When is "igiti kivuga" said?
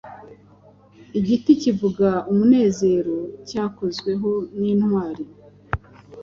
1.19-2.09